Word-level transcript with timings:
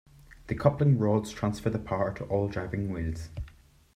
The 0.47 0.55
coupling 0.55 0.97
rods 0.97 1.29
transfer 1.29 1.69
the 1.69 1.77
power 1.77 2.11
to 2.13 2.23
all 2.23 2.47
driving 2.47 2.89
wheels. 2.89 3.29